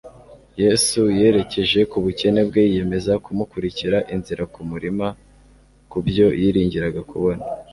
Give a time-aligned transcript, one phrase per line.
[0.63, 5.07] Yesu yerekeje ku bukene bwe, yiyemeza kumukurira inzira ku murima
[5.91, 7.43] kubyo yiringiraga kubona.